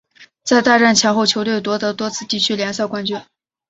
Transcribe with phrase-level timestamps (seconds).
[0.43, 3.21] 在大战前后球队夺得多次地区联赛冠军。